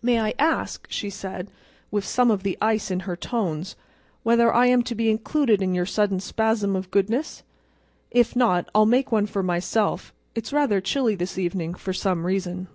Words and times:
"May 0.00 0.20
I 0.20 0.34
ask," 0.38 0.86
she 0.88 1.10
said, 1.10 1.50
with 1.90 2.04
some 2.04 2.30
of 2.30 2.44
the 2.44 2.56
ice 2.62 2.92
in 2.92 3.00
her 3.00 3.16
tones, 3.16 3.74
"whether 4.22 4.54
I 4.54 4.66
am 4.66 4.82
to 4.82 4.94
be 4.94 5.10
included 5.10 5.60
in 5.60 5.74
your 5.74 5.84
sudden 5.84 6.20
spasm 6.20 6.76
of 6.76 6.92
goodness? 6.92 7.42
If 8.12 8.36
not, 8.36 8.68
I'll 8.72 8.86
make 8.86 9.10
one 9.10 9.26
for 9.26 9.42
myself. 9.42 10.14
It's 10.36 10.52
rather 10.52 10.80
chilly 10.80 11.16
this 11.16 11.38
evening, 11.38 11.74
for 11.74 11.92
some 11.92 12.24
reason." 12.24 12.68